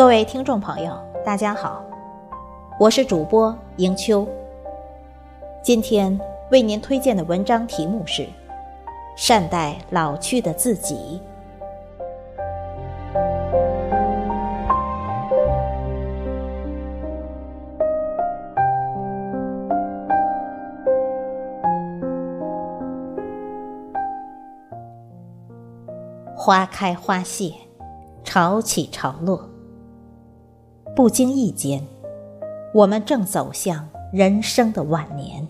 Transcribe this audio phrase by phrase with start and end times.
[0.00, 1.84] 各位听众朋友，大家好，
[2.78, 4.26] 我是主播迎秋。
[5.62, 6.18] 今天
[6.50, 8.22] 为您推荐的文章题目是
[9.14, 11.20] 《善待老去的自己》。
[26.34, 27.52] 花开花谢，
[28.24, 29.49] 潮起潮落。
[30.94, 31.82] 不经意间，
[32.74, 35.46] 我们正走向人生的晚年。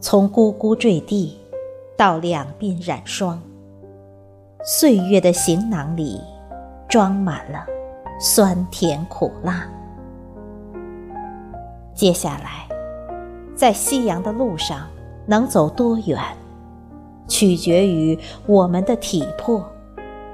[0.00, 1.38] 从咕咕坠地
[1.96, 3.42] 到两鬓染霜，
[4.64, 6.20] 岁月的行囊里
[6.88, 7.66] 装满了
[8.18, 9.68] 酸甜苦辣。
[11.94, 12.66] 接下来，
[13.54, 14.88] 在夕阳的路上
[15.26, 16.18] 能走多远，
[17.28, 19.62] 取决于我们的体魄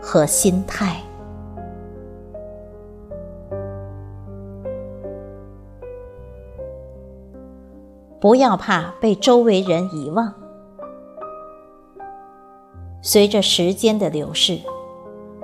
[0.00, 1.00] 和心态。
[8.26, 10.34] 不要怕被周围人遗忘。
[13.00, 14.58] 随着时间的流逝，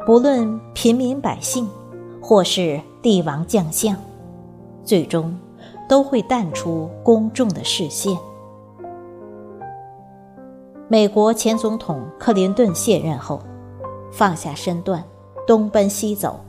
[0.05, 1.71] 不论平民百姓，
[2.21, 3.95] 或是帝王将相，
[4.83, 5.33] 最终
[5.89, 8.19] 都会淡出公众的视线。
[10.89, 13.41] 美国前总统克林顿卸任后，
[14.11, 15.05] 放下身段，
[15.47, 16.41] 东奔西走，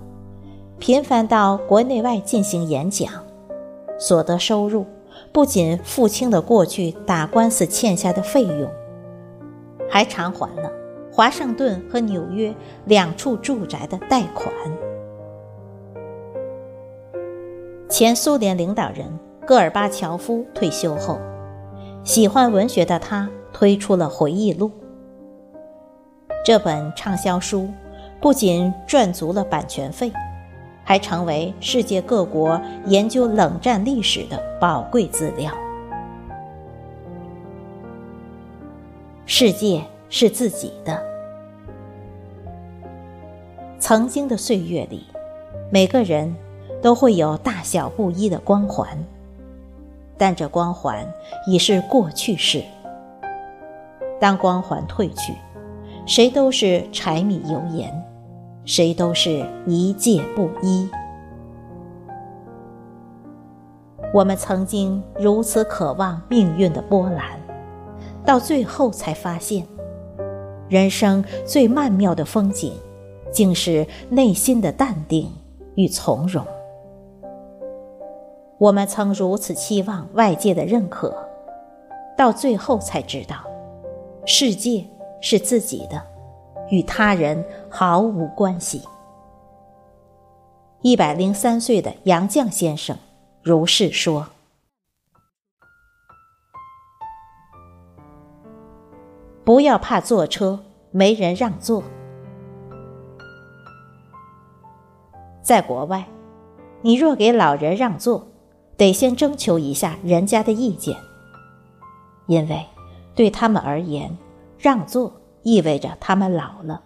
[0.80, 3.14] 频繁到国内外进行演讲，
[4.00, 4.84] 所得收入。
[5.34, 8.70] 不仅付清了过去打官司欠下的费用，
[9.90, 10.72] 还偿还了
[11.12, 12.54] 华盛顿和纽约
[12.86, 14.54] 两处住宅的贷款。
[17.90, 19.08] 前苏联领导人
[19.46, 21.18] 戈尔巴乔夫退休后，
[22.04, 24.70] 喜欢文学的他推出了回忆录。
[26.46, 27.68] 这本畅销书
[28.22, 30.12] 不仅赚足了版权费。
[30.84, 35.52] 还成为世界各国研究冷战历史的宝贵资料。
[39.26, 41.02] 世界是自己的。
[43.80, 45.06] 曾经的岁月里，
[45.72, 46.36] 每个人
[46.82, 48.88] 都会有大小不一的光环，
[50.18, 51.06] 但这光环
[51.48, 52.64] 已是过去式。
[54.20, 55.34] 当光环褪去，
[56.06, 57.92] 谁都是柴米油盐。
[58.66, 60.90] 谁都是一介布衣。
[64.14, 67.40] 我们曾经如此渴望命运的波澜，
[68.24, 69.68] 到最后才发现，
[70.70, 72.74] 人生最曼妙的风景，
[73.32, 75.32] 竟是内心的淡定
[75.76, 76.46] 与从容。
[78.60, 81.14] 我们曾如此期望外界的认可，
[82.16, 83.38] 到最后才知道，
[84.26, 84.86] 世界
[85.20, 86.13] 是自己的。
[86.74, 88.82] 与他人毫无关系。
[90.82, 92.98] 一百零三岁的杨绛先生
[93.44, 94.26] 如是说
[99.46, 101.84] ：“不要怕坐车没人让座。
[105.44, 106.08] 在国外，
[106.82, 108.26] 你若给老人让座，
[108.76, 110.98] 得先征求一下人家的意见，
[112.26, 112.66] 因为
[113.14, 114.18] 对他们而言，
[114.58, 115.14] 让座。”
[115.44, 116.82] 意味着他们老了，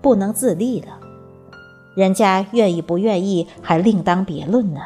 [0.00, 1.00] 不能自立了。
[1.94, 4.80] 人家愿意不愿意还另当别论呢。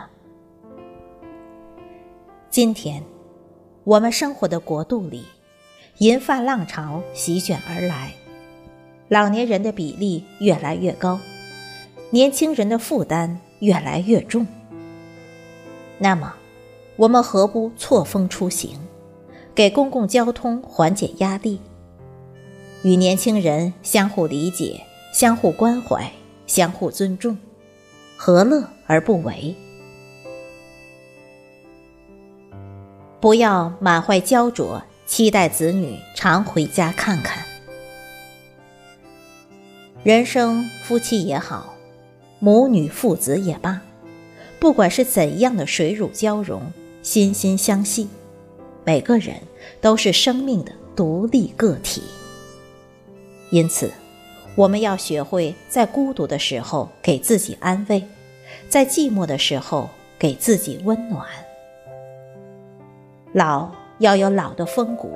[2.50, 3.02] 今天，
[3.84, 5.24] 我们生活的国度里，
[5.98, 8.12] 银发浪潮席卷而来，
[9.08, 11.20] 老年人的比例越来越高，
[12.10, 14.46] 年轻人的负担越来越重。
[15.98, 16.34] 那么，
[16.96, 18.78] 我们何不错峰出行，
[19.54, 21.60] 给公共交通缓解压力？
[22.86, 24.80] 与年轻人相互理解、
[25.12, 26.08] 相互关怀、
[26.46, 27.36] 相互尊重，
[28.16, 29.52] 何乐而不为？
[33.20, 37.44] 不要满怀焦灼，期待子女常回家看看。
[40.04, 41.74] 人生夫妻也好，
[42.38, 43.82] 母女父子也罢，
[44.60, 46.62] 不管是怎样的水乳交融、
[47.02, 48.06] 心心相系，
[48.84, 49.34] 每个人
[49.80, 52.00] 都是生命的独立个体。
[53.50, 53.92] 因此，
[54.54, 58.02] 我们要学会在孤独的时候给自己安慰，
[58.68, 59.88] 在寂寞的时候
[60.18, 61.24] 给自己温暖。
[63.32, 65.12] 老要有老的风骨，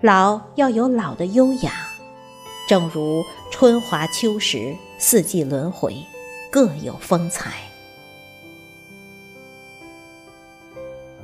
[0.00, 1.86] 老要有老的优雅。
[2.68, 5.96] 正如春华秋实，四季轮回，
[6.50, 7.52] 各有风采。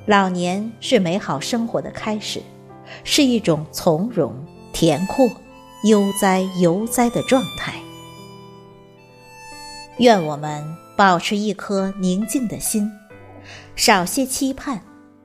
[0.04, 2.42] 老年是美好生活的开始，
[3.04, 4.34] 是一种从容
[4.72, 5.30] 恬阔。
[5.86, 7.74] 悠哉悠哉的状态。
[9.98, 12.90] 愿我们保持一颗宁静的心，
[13.74, 14.82] 少些期盼，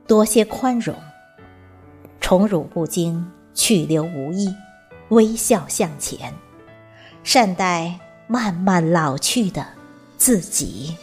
[0.08, 0.96] 多些宽容，
[2.20, 4.54] 宠辱不惊，去留无意，
[5.10, 6.34] 微笑向前，
[7.24, 9.66] 善待慢慢老去的
[10.18, 10.96] 自己。